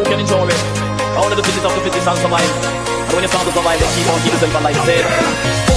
Who 0.00 0.06
can 0.06 0.18
enjoy 0.18 0.48
it. 0.48 0.56
Only 1.20 1.36
the 1.36 1.42
fittest 1.42 1.66
of 1.66 1.74
the 1.74 1.82
fittest 1.84 2.08
and 2.08 2.18
survive. 2.18 2.40
And 2.40 3.12
when 3.12 3.22
you 3.22 3.28
start 3.28 3.44
to 3.44 3.52
survive, 3.52 3.78
then 3.78 3.90
keep 3.92 4.08
on 4.08 4.20
keep 4.22 4.32
yourself 4.32 4.54
alive. 4.54 4.76
Say, 4.86 5.69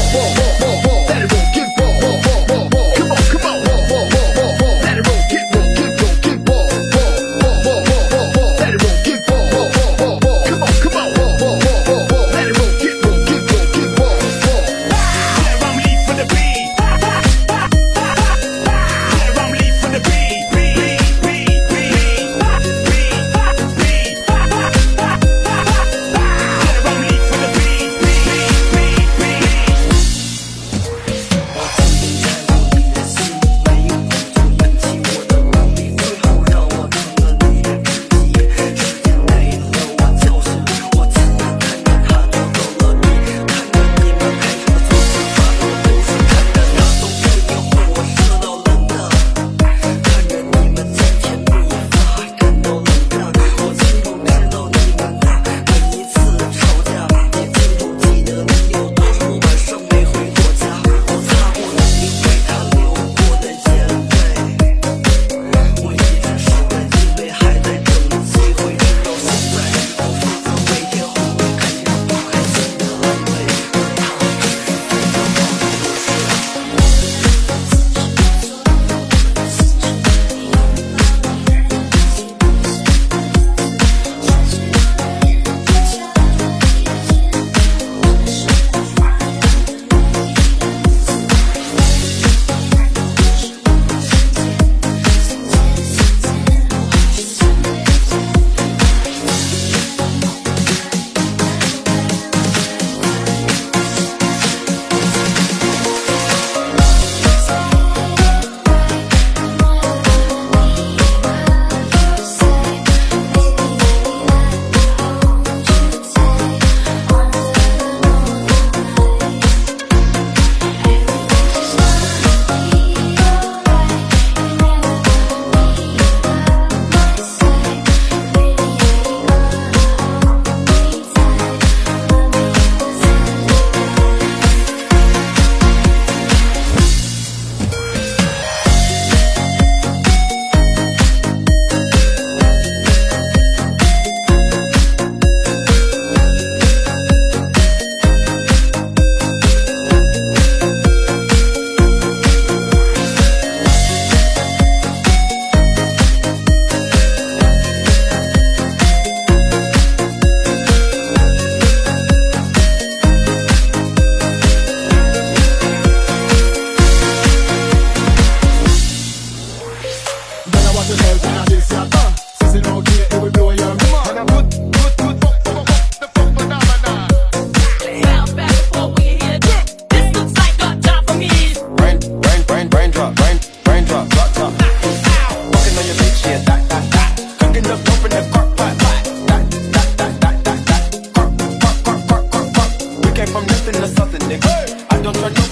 came 193.25 193.33
from 193.33 193.45
nothing 193.45 193.73
to 193.73 193.87
something, 193.87 194.21
nigga. 194.21 194.85
I 194.91 195.01
don't 195.01 195.15
trust 195.15 195.42